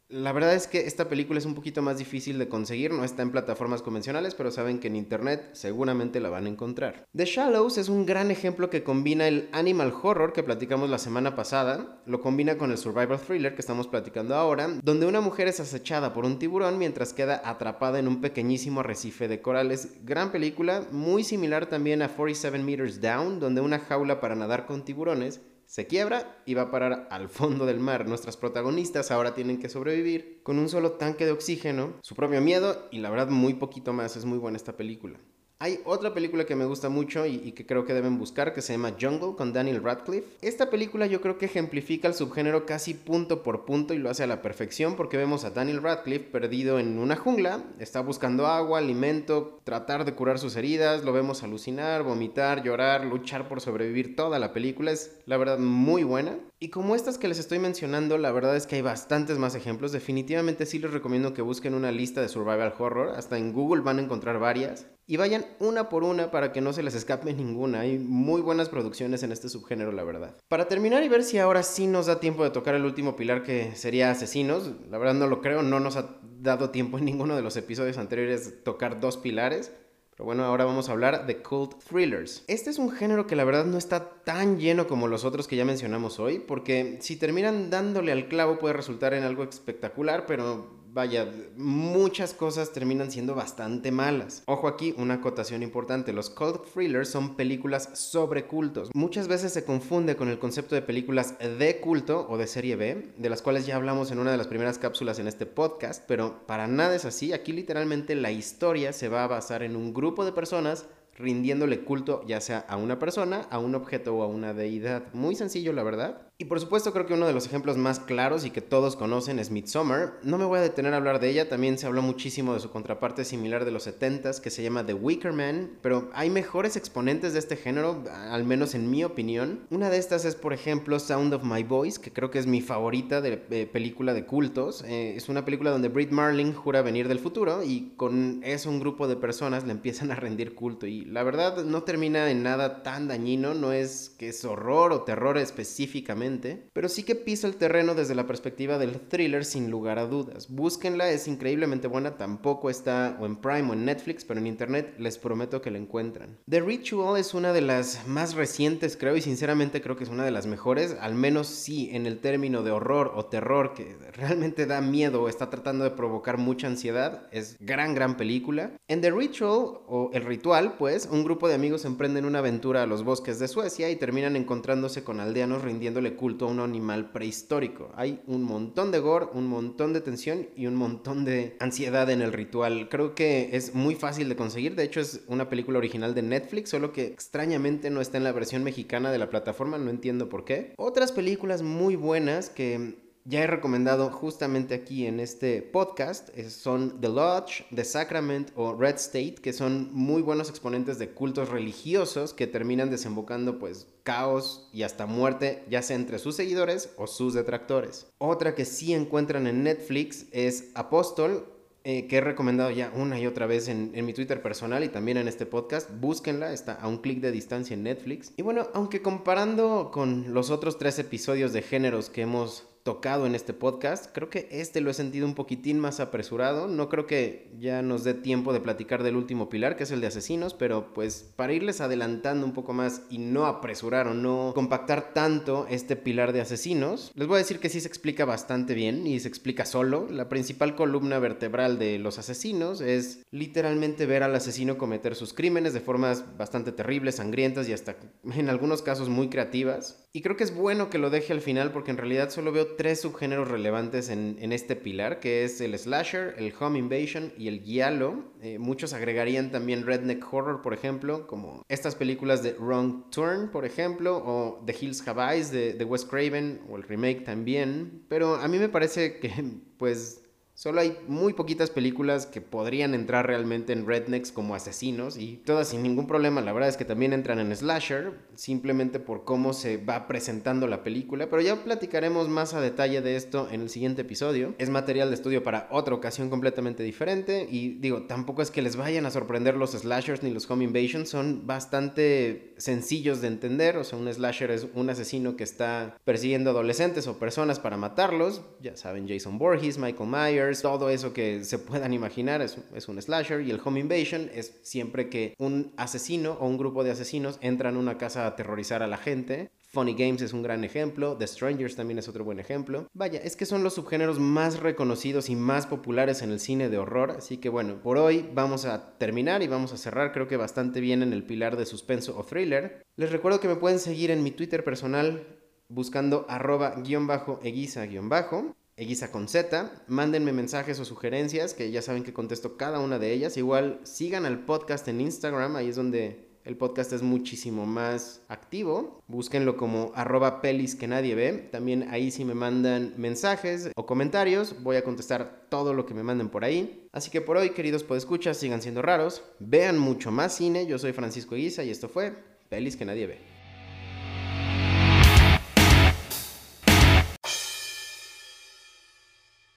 la 0.08 0.32
verdad 0.32 0.54
es 0.54 0.66
que 0.66 0.86
esta 0.86 1.08
película 1.08 1.38
es 1.38 1.46
un 1.46 1.54
poquito 1.54 1.80
más 1.80 1.98
difícil 1.98 2.38
de 2.38 2.48
conseguir, 2.48 2.92
no 2.92 3.04
está 3.04 3.22
en 3.22 3.32
plataformas 3.32 3.80
convencionales, 3.80 4.34
pero 4.34 4.50
saben 4.50 4.78
que 4.78 4.88
en 4.88 4.96
internet 4.96 5.50
seguramente 5.54 6.20
la 6.20 6.28
van 6.28 6.44
a 6.44 6.50
encontrar. 6.50 7.04
The 7.16 7.24
Shallows 7.24 7.78
es 7.78 7.88
un 7.88 8.04
gran 8.04 8.30
ejemplo 8.30 8.68
que 8.68 8.84
combina 8.84 9.26
el 9.26 9.48
animal 9.52 9.94
horror 10.02 10.34
que 10.34 10.42
platicamos 10.42 10.90
la 10.90 10.98
semana 10.98 11.34
pasada, 11.34 12.02
lo 12.04 12.20
combina 12.20 12.58
con 12.58 12.70
el 12.70 12.78
survival 12.78 13.18
thriller 13.18 13.54
que 13.54 13.62
estamos 13.62 13.88
platicando 13.88 14.34
ahora, 14.34 14.68
donde 14.82 15.06
una 15.06 15.22
mujer 15.22 15.48
es 15.48 15.58
acechada 15.58 16.12
por 16.12 16.26
un 16.26 16.38
tiburón 16.38 16.78
mientras 16.78 17.14
queda 17.14 17.40
atrapada 17.42 17.98
en 17.98 18.06
un 18.06 18.20
pequeñísimo 18.20 18.80
arrecife 18.80 19.26
de 19.26 19.40
corales. 19.40 20.04
Gran 20.04 20.30
película, 20.30 20.86
muy 20.92 21.24
similar 21.24 21.66
también 21.66 22.02
a 22.02 22.08
47 22.08 22.58
Meters 22.58 23.00
Down, 23.00 23.40
donde 23.40 23.62
una 23.62 23.78
jaula 23.78 24.20
para 24.20 24.36
nadar 24.36 24.66
con 24.66 24.84
tiburones 24.84 25.40
se 25.74 25.88
quiebra 25.88 26.40
y 26.46 26.54
va 26.54 26.62
a 26.62 26.70
parar 26.70 27.08
al 27.10 27.28
fondo 27.28 27.66
del 27.66 27.80
mar. 27.80 28.06
Nuestras 28.06 28.36
protagonistas 28.36 29.10
ahora 29.10 29.34
tienen 29.34 29.58
que 29.58 29.68
sobrevivir 29.68 30.38
con 30.44 30.60
un 30.60 30.68
solo 30.68 30.92
tanque 30.92 31.26
de 31.26 31.32
oxígeno, 31.32 31.94
su 32.00 32.14
propio 32.14 32.40
miedo 32.40 32.86
y 32.92 33.00
la 33.00 33.10
verdad 33.10 33.28
muy 33.28 33.54
poquito 33.54 33.92
más. 33.92 34.14
Es 34.14 34.24
muy 34.24 34.38
buena 34.38 34.56
esta 34.56 34.76
película. 34.76 35.18
Hay 35.60 35.80
otra 35.84 36.12
película 36.12 36.44
que 36.44 36.56
me 36.56 36.64
gusta 36.64 36.88
mucho 36.88 37.24
y, 37.26 37.52
que 37.52 37.64
creo 37.64 37.84
que 37.84 37.94
deben 37.94 38.18
buscar 38.18 38.52
que 38.52 38.60
se 38.60 38.72
llama 38.72 38.94
Jungle 39.00 39.36
con 39.36 39.52
Daniel 39.52 39.82
Radcliffe. 39.82 40.26
Esta 40.42 40.68
película 40.68 41.06
yo 41.06 41.20
creo 41.20 41.38
que 41.38 41.46
ejemplifica 41.46 42.08
el 42.08 42.14
subgénero 42.14 42.66
casi 42.66 42.92
punto 42.92 43.44
por 43.44 43.64
punto 43.64 43.94
y 43.94 43.98
lo 43.98 44.10
hace 44.10 44.24
a 44.24 44.26
la 44.26 44.42
perfección 44.42 44.96
porque 44.96 45.16
vemos 45.16 45.44
a 45.44 45.50
Daniel 45.50 45.80
Radcliffe 45.82 46.28
perdido 46.30 46.80
en 46.80 46.98
una 46.98 47.16
jungla, 47.16 47.62
está 47.78 48.00
buscando 48.00 48.48
agua, 48.48 48.80
alimento, 48.80 49.60
tratar 49.62 50.04
de 50.04 50.14
curar 50.14 50.40
sus 50.40 50.56
heridas, 50.56 51.04
lo 51.04 51.12
vemos 51.12 51.44
alucinar, 51.44 52.02
vomitar, 52.02 52.64
llorar, 52.64 53.04
luchar 53.04 53.48
por 53.48 53.60
sobrevivir 53.60 54.16
toda 54.16 54.40
la 54.40 54.52
película. 54.52 54.90
Es 54.90 55.20
la 55.26 55.36
verdad 55.36 55.58
muy 55.58 56.02
buena. 56.02 56.36
Y 56.64 56.70
como 56.70 56.94
estas 56.94 57.18
que 57.18 57.28
les 57.28 57.38
estoy 57.38 57.58
mencionando, 57.58 58.16
la 58.16 58.32
verdad 58.32 58.56
es 58.56 58.66
que 58.66 58.76
hay 58.76 58.80
bastantes 58.80 59.36
más 59.36 59.54
ejemplos. 59.54 59.92
Definitivamente 59.92 60.64
sí 60.64 60.78
les 60.78 60.92
recomiendo 60.92 61.34
que 61.34 61.42
busquen 61.42 61.74
una 61.74 61.92
lista 61.92 62.22
de 62.22 62.30
survival 62.30 62.72
horror. 62.78 63.10
Hasta 63.18 63.36
en 63.36 63.52
Google 63.52 63.82
van 63.82 63.98
a 63.98 64.02
encontrar 64.02 64.38
varias. 64.38 64.86
Y 65.06 65.18
vayan 65.18 65.44
una 65.60 65.90
por 65.90 66.04
una 66.04 66.30
para 66.30 66.52
que 66.52 66.62
no 66.62 66.72
se 66.72 66.82
les 66.82 66.94
escape 66.94 67.34
ninguna. 67.34 67.80
Hay 67.80 67.98
muy 67.98 68.40
buenas 68.40 68.70
producciones 68.70 69.22
en 69.22 69.32
este 69.32 69.50
subgénero, 69.50 69.92
la 69.92 70.04
verdad. 70.04 70.38
Para 70.48 70.66
terminar 70.66 71.04
y 71.04 71.10
ver 71.10 71.22
si 71.22 71.36
ahora 71.36 71.62
sí 71.62 71.86
nos 71.86 72.06
da 72.06 72.18
tiempo 72.18 72.44
de 72.44 72.48
tocar 72.48 72.74
el 72.74 72.86
último 72.86 73.14
pilar 73.14 73.42
que 73.42 73.76
sería 73.76 74.10
asesinos. 74.10 74.70
La 74.88 74.96
verdad 74.96 75.12
no 75.12 75.26
lo 75.26 75.42
creo, 75.42 75.62
no 75.62 75.80
nos 75.80 75.96
ha 75.96 76.18
dado 76.22 76.70
tiempo 76.70 76.96
en 76.96 77.04
ninguno 77.04 77.36
de 77.36 77.42
los 77.42 77.58
episodios 77.58 77.98
anteriores 77.98 78.64
tocar 78.64 79.00
dos 79.00 79.18
pilares. 79.18 79.70
Pero 80.16 80.26
bueno, 80.26 80.44
ahora 80.44 80.64
vamos 80.64 80.88
a 80.88 80.92
hablar 80.92 81.26
de 81.26 81.42
cult 81.42 81.82
thrillers. 81.82 82.44
Este 82.46 82.70
es 82.70 82.78
un 82.78 82.92
género 82.92 83.26
que 83.26 83.34
la 83.34 83.42
verdad 83.44 83.64
no 83.64 83.76
está 83.76 84.10
tan 84.22 84.58
lleno 84.58 84.86
como 84.86 85.08
los 85.08 85.24
otros 85.24 85.48
que 85.48 85.56
ya 85.56 85.64
mencionamos 85.64 86.20
hoy, 86.20 86.38
porque 86.38 86.98
si 87.00 87.16
terminan 87.16 87.68
dándole 87.68 88.12
al 88.12 88.28
clavo 88.28 88.58
puede 88.58 88.74
resultar 88.74 89.12
en 89.14 89.24
algo 89.24 89.42
espectacular, 89.42 90.24
pero 90.26 90.83
vaya, 90.94 91.28
muchas 91.56 92.32
cosas 92.34 92.72
terminan 92.72 93.10
siendo 93.10 93.34
bastante 93.34 93.90
malas. 93.90 94.44
Ojo 94.46 94.68
aquí, 94.68 94.94
una 94.96 95.14
acotación 95.14 95.64
importante, 95.64 96.12
los 96.12 96.30
cult 96.30 96.72
thrillers 96.72 97.08
son 97.08 97.34
películas 97.34 97.90
sobre 97.94 98.46
cultos. 98.46 98.90
Muchas 98.94 99.26
veces 99.26 99.52
se 99.52 99.64
confunde 99.64 100.14
con 100.14 100.28
el 100.28 100.38
concepto 100.38 100.76
de 100.76 100.82
películas 100.82 101.34
de 101.40 101.80
culto 101.80 102.26
o 102.30 102.38
de 102.38 102.46
serie 102.46 102.76
B, 102.76 103.12
de 103.18 103.28
las 103.28 103.42
cuales 103.42 103.66
ya 103.66 103.74
hablamos 103.74 104.12
en 104.12 104.20
una 104.20 104.30
de 104.30 104.36
las 104.36 104.46
primeras 104.46 104.78
cápsulas 104.78 105.18
en 105.18 105.26
este 105.26 105.46
podcast, 105.46 106.04
pero 106.06 106.46
para 106.46 106.68
nada 106.68 106.94
es 106.94 107.04
así. 107.04 107.32
Aquí 107.32 107.52
literalmente 107.52 108.14
la 108.14 108.30
historia 108.30 108.92
se 108.92 109.08
va 109.08 109.24
a 109.24 109.28
basar 109.28 109.64
en 109.64 109.74
un 109.74 109.92
grupo 109.92 110.24
de 110.24 110.30
personas 110.30 110.86
rindiéndole 111.16 111.80
culto 111.84 112.24
ya 112.26 112.40
sea 112.40 112.64
a 112.68 112.76
una 112.76 112.98
persona, 112.98 113.46
a 113.50 113.58
un 113.58 113.74
objeto 113.74 114.14
o 114.16 114.22
a 114.22 114.26
una 114.26 114.52
deidad. 114.52 115.12
Muy 115.12 115.34
sencillo, 115.34 115.72
la 115.72 115.82
verdad. 115.82 116.22
Y 116.36 116.46
por 116.46 116.58
supuesto 116.58 116.92
creo 116.92 117.06
que 117.06 117.14
uno 117.14 117.28
de 117.28 117.32
los 117.32 117.46
ejemplos 117.46 117.76
más 117.76 118.00
claros 118.00 118.44
y 118.44 118.50
que 118.50 118.60
todos 118.60 118.96
conocen 118.96 119.38
es 119.38 119.52
Midsommar. 119.52 120.18
No 120.24 120.36
me 120.36 120.44
voy 120.44 120.58
a 120.58 120.62
detener 120.62 120.92
a 120.92 120.96
hablar 120.96 121.20
de 121.20 121.30
ella, 121.30 121.48
también 121.48 121.78
se 121.78 121.86
habló 121.86 122.02
muchísimo 122.02 122.54
de 122.54 122.58
su 122.58 122.72
contraparte 122.72 123.24
similar 123.24 123.64
de 123.64 123.70
los 123.70 123.86
70s 123.86 124.40
que 124.40 124.50
se 124.50 124.64
llama 124.64 124.84
The 124.84 124.94
Wicker 124.94 125.32
Man, 125.32 125.78
pero 125.80 126.10
hay 126.12 126.30
mejores 126.30 126.74
exponentes 126.74 127.34
de 127.34 127.38
este 127.38 127.54
género, 127.54 128.02
al 128.12 128.42
menos 128.42 128.74
en 128.74 128.90
mi 128.90 129.04
opinión. 129.04 129.60
Una 129.70 129.90
de 129.90 129.98
estas 129.98 130.24
es 130.24 130.34
por 130.34 130.52
ejemplo 130.52 130.98
Sound 130.98 131.32
of 131.34 131.44
My 131.44 131.62
Voice, 131.62 132.00
que 132.00 132.12
creo 132.12 132.32
que 132.32 132.40
es 132.40 132.48
mi 132.48 132.60
favorita 132.60 133.20
de, 133.20 133.36
película 133.68 134.12
de 134.12 134.26
cultos. 134.26 134.82
Eh, 134.88 135.14
es 135.14 135.28
una 135.28 135.44
película 135.44 135.70
donde 135.70 135.88
Brit 135.88 136.10
Marling 136.10 136.52
jura 136.52 136.82
venir 136.82 137.06
del 137.06 137.20
futuro 137.20 137.62
y 137.62 137.92
con 137.96 138.40
eso 138.42 138.70
un 138.70 138.80
grupo 138.80 139.06
de 139.06 139.14
personas 139.14 139.66
le 139.66 139.70
empiezan 139.70 140.10
a 140.10 140.16
rendir 140.16 140.56
culto 140.56 140.88
y 140.88 141.04
la 141.04 141.22
verdad 141.22 141.64
no 141.64 141.84
termina 141.84 142.28
en 142.28 142.42
nada 142.42 142.82
tan 142.82 143.06
dañino, 143.06 143.54
no 143.54 143.72
es 143.72 144.12
que 144.18 144.30
es 144.30 144.44
horror 144.44 144.90
o 144.90 145.02
terror 145.02 145.38
específicamente 145.38 146.23
pero 146.72 146.88
sí 146.88 147.02
que 147.02 147.14
pisa 147.14 147.46
el 147.46 147.56
terreno 147.56 147.94
desde 147.94 148.14
la 148.14 148.26
perspectiva 148.26 148.78
del 148.78 149.00
thriller 149.00 149.44
sin 149.44 149.70
lugar 149.70 149.98
a 149.98 150.06
dudas. 150.06 150.48
Búsquenla, 150.48 151.10
es 151.10 151.28
increíblemente 151.28 151.88
buena, 151.88 152.16
tampoco 152.16 152.70
está 152.70 153.16
o 153.20 153.26
en 153.26 153.36
Prime 153.36 153.70
o 153.70 153.72
en 153.74 153.84
Netflix, 153.84 154.24
pero 154.24 154.40
en 154.40 154.46
internet 154.46 154.94
les 154.98 155.18
prometo 155.18 155.60
que 155.60 155.70
la 155.70 155.78
encuentran. 155.78 156.38
The 156.48 156.60
Ritual 156.60 157.18
es 157.18 157.34
una 157.34 157.52
de 157.52 157.60
las 157.60 158.06
más 158.06 158.34
recientes, 158.34 158.96
creo, 158.96 159.16
y 159.16 159.20
sinceramente 159.20 159.82
creo 159.82 159.96
que 159.96 160.04
es 160.04 160.10
una 160.10 160.24
de 160.24 160.30
las 160.30 160.46
mejores, 160.46 160.96
al 161.00 161.14
menos 161.14 161.46
sí 161.46 161.90
en 161.92 162.06
el 162.06 162.18
término 162.18 162.62
de 162.62 162.70
horror 162.70 163.12
o 163.14 163.26
terror 163.26 163.74
que 163.74 163.96
realmente 164.12 164.66
da 164.66 164.80
miedo 164.80 165.22
o 165.22 165.28
está 165.28 165.50
tratando 165.50 165.84
de 165.84 165.90
provocar 165.90 166.38
mucha 166.38 166.66
ansiedad. 166.66 167.28
Es 167.32 167.56
gran, 167.60 167.94
gran 167.94 168.16
película. 168.16 168.72
En 168.88 169.00
The 169.00 169.10
Ritual 169.10 169.80
o 169.86 170.10
El 170.12 170.24
Ritual, 170.24 170.76
pues, 170.78 171.08
un 171.10 171.24
grupo 171.24 171.48
de 171.48 171.54
amigos 171.54 171.84
emprenden 171.84 172.24
una 172.24 172.38
aventura 172.38 172.82
a 172.82 172.86
los 172.86 173.04
bosques 173.04 173.38
de 173.38 173.48
Suecia 173.48 173.90
y 173.90 173.96
terminan 173.96 174.36
encontrándose 174.36 175.04
con 175.04 175.20
aldeanos 175.20 175.62
rindiéndole 175.62 176.13
culto 176.16 176.46
a 176.46 176.50
un 176.50 176.60
animal 176.60 177.10
prehistórico. 177.12 177.90
Hay 177.94 178.20
un 178.26 178.42
montón 178.42 178.90
de 178.90 178.98
gore, 178.98 179.26
un 179.32 179.46
montón 179.46 179.92
de 179.92 180.00
tensión 180.00 180.48
y 180.56 180.66
un 180.66 180.76
montón 180.76 181.24
de 181.24 181.56
ansiedad 181.60 182.10
en 182.10 182.22
el 182.22 182.32
ritual. 182.32 182.88
Creo 182.88 183.14
que 183.14 183.50
es 183.52 183.74
muy 183.74 183.94
fácil 183.94 184.28
de 184.28 184.36
conseguir. 184.36 184.74
De 184.74 184.84
hecho, 184.84 185.00
es 185.00 185.22
una 185.28 185.48
película 185.48 185.78
original 185.78 186.14
de 186.14 186.22
Netflix, 186.22 186.70
solo 186.70 186.92
que 186.92 187.06
extrañamente 187.06 187.90
no 187.90 188.00
está 188.00 188.18
en 188.18 188.24
la 188.24 188.32
versión 188.32 188.64
mexicana 188.64 189.12
de 189.12 189.18
la 189.18 189.30
plataforma. 189.30 189.78
No 189.78 189.90
entiendo 189.90 190.28
por 190.28 190.44
qué. 190.44 190.74
Otras 190.76 191.12
películas 191.12 191.62
muy 191.62 191.96
buenas 191.96 192.50
que 192.50 193.03
ya 193.26 193.42
he 193.42 193.46
recomendado 193.46 194.10
justamente 194.10 194.74
aquí 194.74 195.06
en 195.06 195.18
este 195.18 195.62
podcast 195.62 196.28
son 196.50 197.00
The 197.00 197.08
Lodge, 197.08 197.64
The 197.74 197.84
Sacrament 197.84 198.50
o 198.54 198.74
Red 198.74 198.96
State, 198.96 199.36
que 199.36 199.54
son 199.54 199.88
muy 199.94 200.20
buenos 200.20 200.50
exponentes 200.50 200.98
de 200.98 201.08
cultos 201.08 201.48
religiosos 201.48 202.34
que 202.34 202.46
terminan 202.46 202.90
desembocando 202.90 203.58
pues 203.58 203.86
caos 204.02 204.68
y 204.74 204.82
hasta 204.82 205.06
muerte, 205.06 205.64
ya 205.70 205.80
sea 205.80 205.96
entre 205.96 206.18
sus 206.18 206.36
seguidores 206.36 206.90
o 206.98 207.06
sus 207.06 207.32
detractores. 207.32 208.06
Otra 208.18 208.54
que 208.54 208.66
sí 208.66 208.92
encuentran 208.92 209.46
en 209.46 209.62
Netflix 209.62 210.26
es 210.30 210.70
Apóstol, 210.74 211.50
eh, 211.84 212.06
que 212.06 212.16
he 212.16 212.20
recomendado 212.20 212.70
ya 212.70 212.92
una 212.94 213.18
y 213.18 213.26
otra 213.26 213.46
vez 213.46 213.68
en, 213.68 213.92
en, 213.94 214.04
mi 214.04 214.12
Twitter 214.12 214.42
personal 214.42 214.84
y 214.84 214.88
también 214.88 215.16
en 215.16 215.28
este 215.28 215.46
podcast. 215.46 215.90
Búsquenla, 215.98 216.52
está 216.52 216.74
a 216.74 216.88
un 216.88 216.98
clic 216.98 217.20
de 217.20 217.30
distancia 217.30 217.72
en 217.74 217.84
Netflix. 217.84 218.32
Y 218.36 218.42
bueno, 218.42 218.68
aunque 218.74 219.02
comparando 219.02 219.90
con 219.92 220.32
los 220.34 220.50
otros 220.50 220.78
tres 220.78 220.98
episodios 220.98 221.52
de 221.52 221.60
géneros 221.60 222.08
que 222.08 222.22
hemos 222.22 222.64
tocado 222.84 223.24
en 223.26 223.34
este 223.34 223.54
podcast. 223.54 224.10
Creo 224.12 224.28
que 224.28 224.46
este 224.50 224.82
lo 224.82 224.90
he 224.90 224.94
sentido 224.94 225.26
un 225.26 225.34
poquitín 225.34 225.80
más 225.80 226.00
apresurado. 226.00 226.68
No 226.68 226.90
creo 226.90 227.06
que 227.06 227.50
ya 227.58 227.80
nos 227.80 228.04
dé 228.04 228.12
tiempo 228.12 228.52
de 228.52 228.60
platicar 228.60 229.02
del 229.02 229.16
último 229.16 229.48
pilar, 229.48 229.74
que 229.74 229.84
es 229.84 229.90
el 229.90 230.02
de 230.02 230.08
asesinos, 230.08 230.52
pero 230.52 230.92
pues 230.92 231.32
para 231.34 231.54
irles 231.54 231.80
adelantando 231.80 232.44
un 232.44 232.52
poco 232.52 232.74
más 232.74 233.00
y 233.08 233.16
no 233.16 233.46
apresurar 233.46 234.06
o 234.06 234.12
no 234.12 234.52
compactar 234.54 235.14
tanto 235.14 235.66
este 235.70 235.96
pilar 235.96 236.34
de 236.34 236.42
asesinos, 236.42 237.10
les 237.14 237.26
voy 237.26 237.36
a 237.36 237.38
decir 237.38 237.58
que 237.58 237.70
sí 237.70 237.80
se 237.80 237.88
explica 237.88 238.26
bastante 238.26 238.74
bien 238.74 239.06
y 239.06 239.18
se 239.18 239.28
explica 239.28 239.64
solo. 239.64 240.06
La 240.10 240.28
principal 240.28 240.76
columna 240.76 241.18
vertebral 241.18 241.78
de 241.78 241.98
los 241.98 242.18
asesinos 242.18 242.82
es 242.82 243.22
literalmente 243.30 244.04
ver 244.04 244.22
al 244.22 244.34
asesino 244.34 244.76
cometer 244.76 245.14
sus 245.14 245.32
crímenes 245.32 245.72
de 245.72 245.80
formas 245.80 246.36
bastante 246.36 246.70
terribles, 246.70 247.16
sangrientas 247.16 247.66
y 247.66 247.72
hasta 247.72 247.96
en 248.30 248.50
algunos 248.50 248.82
casos 248.82 249.08
muy 249.08 249.30
creativas. 249.30 250.06
Y 250.12 250.20
creo 250.20 250.36
que 250.36 250.44
es 250.44 250.54
bueno 250.54 250.90
que 250.90 250.98
lo 250.98 251.08
deje 251.10 251.32
al 251.32 251.40
final 251.40 251.72
porque 251.72 251.90
en 251.90 251.96
realidad 251.96 252.30
solo 252.30 252.52
veo 252.52 252.73
tres 252.76 253.00
subgéneros 253.00 253.48
relevantes 253.48 254.08
en, 254.08 254.52
este 254.52 254.76
pilar, 254.76 255.20
que 255.20 255.44
es 255.44 255.60
el 255.60 255.78
slasher, 255.78 256.34
el 256.38 256.52
home 256.58 256.78
invasion 256.78 257.32
y 257.36 257.48
el 257.48 257.60
giallo. 257.60 258.24
Eh, 258.42 258.58
muchos 258.58 258.92
agregarían 258.92 259.50
también 259.50 259.86
redneck 259.86 260.32
horror, 260.32 260.62
por 260.62 260.74
ejemplo, 260.74 261.26
como 261.26 261.64
estas 261.68 261.94
películas 261.94 262.42
de 262.42 262.52
Wrong 262.54 263.10
Turn, 263.10 263.50
por 263.50 263.64
ejemplo, 263.64 264.16
o 264.16 264.62
The 264.66 264.76
Hills 264.80 265.06
Have 265.06 265.34
Eyes 265.34 265.50
de, 265.50 265.74
de 265.74 265.84
Wes 265.84 266.04
Craven, 266.04 266.60
o 266.68 266.76
el 266.76 266.82
remake 266.82 267.24
también. 267.24 268.04
Pero 268.08 268.36
a 268.36 268.48
mí 268.48 268.58
me 268.58 268.68
parece 268.68 269.18
que, 269.18 269.30
pues, 269.78 270.23
Solo 270.64 270.80
hay 270.80 270.96
muy 271.08 271.34
poquitas 271.34 271.68
películas 271.68 272.24
que 272.24 272.40
podrían 272.40 272.94
entrar 272.94 273.26
realmente 273.26 273.74
en 273.74 273.86
rednecks 273.86 274.32
como 274.32 274.54
asesinos 274.54 275.18
y 275.18 275.36
todas 275.44 275.68
sin 275.68 275.82
ningún 275.82 276.06
problema. 276.06 276.40
La 276.40 276.54
verdad 276.54 276.70
es 276.70 276.78
que 276.78 276.86
también 276.86 277.12
entran 277.12 277.38
en 277.38 277.54
slasher, 277.54 278.14
simplemente 278.34 278.98
por 278.98 279.24
cómo 279.24 279.52
se 279.52 279.76
va 279.76 280.08
presentando 280.08 280.66
la 280.66 280.82
película. 280.82 281.28
Pero 281.28 281.42
ya 281.42 281.62
platicaremos 281.62 282.30
más 282.30 282.54
a 282.54 282.62
detalle 282.62 283.02
de 283.02 283.16
esto 283.16 283.46
en 283.50 283.60
el 283.60 283.68
siguiente 283.68 284.00
episodio. 284.00 284.54
Es 284.56 284.70
material 284.70 285.10
de 285.10 285.16
estudio 285.16 285.42
para 285.42 285.68
otra 285.70 285.94
ocasión 285.94 286.30
completamente 286.30 286.82
diferente. 286.82 287.46
Y 287.50 287.74
digo, 287.74 288.04
tampoco 288.04 288.40
es 288.40 288.50
que 288.50 288.62
les 288.62 288.76
vayan 288.76 289.04
a 289.04 289.10
sorprender 289.10 289.58
los 289.58 289.72
slashers 289.72 290.22
ni 290.22 290.30
los 290.30 290.50
home 290.50 290.64
invasions. 290.64 291.10
Son 291.10 291.46
bastante 291.46 292.54
sencillos 292.56 293.20
de 293.20 293.28
entender. 293.28 293.76
O 293.76 293.84
sea, 293.84 293.98
un 293.98 294.10
slasher 294.10 294.50
es 294.50 294.66
un 294.72 294.88
asesino 294.88 295.36
que 295.36 295.44
está 295.44 295.98
persiguiendo 296.06 296.48
adolescentes 296.48 297.06
o 297.06 297.18
personas 297.18 297.60
para 297.60 297.76
matarlos. 297.76 298.40
Ya 298.62 298.78
saben, 298.78 299.06
Jason 299.06 299.36
Voorhees, 299.36 299.76
Michael 299.76 300.08
Myers 300.08 300.53
todo 300.62 300.90
eso 300.90 301.12
que 301.12 301.44
se 301.44 301.58
puedan 301.58 301.92
imaginar 301.92 302.42
es, 302.42 302.58
un 302.88 303.00
slasher 303.00 303.40
y 303.40 303.50
el 303.50 303.60
home 303.64 303.80
invasion 303.80 304.30
es 304.34 304.58
siempre 304.62 305.08
que 305.08 305.34
un 305.38 305.72
asesino 305.76 306.32
o 306.40 306.46
un 306.46 306.58
grupo 306.58 306.84
de 306.84 306.90
asesinos 306.90 307.38
entran 307.40 307.76
a 307.76 307.78
una 307.78 307.98
casa 307.98 308.24
a 308.24 308.28
aterrorizar 308.28 308.82
a 308.82 308.86
la 308.86 308.96
gente. 308.96 309.50
Funny 309.68 309.94
Games 309.94 310.22
es 310.22 310.32
un 310.32 310.42
gran 310.42 310.62
ejemplo, 310.62 311.16
The 311.16 311.26
Strangers 311.26 311.74
también 311.74 311.98
es 311.98 312.08
otro 312.08 312.24
buen 312.24 312.38
ejemplo. 312.38 312.86
Vaya, 312.94 313.20
es 313.20 313.34
que 313.34 313.44
son 313.44 313.64
los 313.64 313.74
subgéneros 313.74 314.20
más 314.20 314.60
reconocidos 314.60 315.28
y 315.28 315.34
más 315.34 315.66
populares 315.66 316.22
en 316.22 316.30
el 316.30 316.38
cine 316.38 316.68
de 316.68 316.78
horror, 316.78 317.10
así 317.10 317.38
que 317.38 317.48
bueno, 317.48 317.82
por 317.82 317.98
hoy 317.98 318.28
vamos 318.32 318.66
a 318.66 318.96
terminar 318.98 319.42
y 319.42 319.48
vamos 319.48 319.72
a 319.72 319.76
cerrar 319.76 320.12
creo 320.12 320.28
que 320.28 320.36
bastante 320.36 320.80
bien 320.80 321.02
en 321.02 321.12
el 321.12 321.24
pilar 321.24 321.56
de 321.56 321.66
suspenso 321.66 322.16
o 322.16 322.22
thriller. 322.22 322.84
Les 322.96 323.10
recuerdo 323.10 323.40
que 323.40 323.48
me 323.48 323.56
pueden 323.56 323.80
seguir 323.80 324.12
en 324.12 324.22
mi 324.22 324.30
Twitter 324.30 324.62
personal 324.62 325.26
buscando 325.68 326.24
arroba 326.28 326.76
guion 326.76 327.06
bajo 327.06 327.40
eguiza 327.42 327.86
guion 327.86 328.08
bajo 328.08 328.54
Eguiza 328.76 329.12
con 329.12 329.28
Z. 329.28 329.70
Mándenme 329.86 330.32
mensajes 330.32 330.80
o 330.80 330.84
sugerencias, 330.84 331.54
que 331.54 331.70
ya 331.70 331.80
saben 331.80 332.02
que 332.02 332.12
contesto 332.12 332.56
cada 332.56 332.80
una 332.80 332.98
de 332.98 333.12
ellas. 333.12 333.36
Igual 333.36 333.80
sigan 333.84 334.26
al 334.26 334.44
podcast 334.44 334.88
en 334.88 335.00
Instagram, 335.00 335.54
ahí 335.54 335.68
es 335.68 335.76
donde 335.76 336.26
el 336.44 336.56
podcast 336.56 336.92
es 336.92 337.00
muchísimo 337.00 337.66
más 337.66 338.22
activo. 338.26 339.00
Búsquenlo 339.06 339.56
como 339.56 339.92
arroba 339.94 340.42
pelis 340.42 340.74
que 340.74 340.88
nadie 340.88 341.14
ve. 341.14 341.48
También 341.52 341.88
ahí 341.90 342.10
si 342.10 342.24
me 342.24 342.34
mandan 342.34 342.94
mensajes 342.96 343.70
o 343.76 343.86
comentarios, 343.86 344.56
voy 344.62 344.74
a 344.74 344.84
contestar 344.84 345.46
todo 345.48 345.72
lo 345.72 345.86
que 345.86 345.94
me 345.94 346.02
manden 346.02 346.28
por 346.28 346.44
ahí. 346.44 346.88
Así 346.90 347.12
que 347.12 347.20
por 347.20 347.36
hoy, 347.36 347.50
queridos 347.50 347.84
podescuchas, 347.84 348.38
sigan 348.38 348.60
siendo 348.60 348.82
raros. 348.82 349.22
Vean 349.38 349.78
mucho 349.78 350.10
más 350.10 350.34
cine. 350.34 350.66
Yo 350.66 350.78
soy 350.80 350.92
Francisco 350.92 351.36
Eguiza 351.36 351.62
y 351.62 351.70
esto 351.70 351.88
fue 351.88 352.12
Pelis 352.48 352.76
que 352.76 352.84
nadie 352.84 353.06
ve. 353.06 353.33